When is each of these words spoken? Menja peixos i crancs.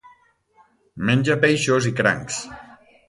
Menja 1.09 1.37
peixos 1.43 1.89
i 1.91 1.93
crancs. 2.01 2.41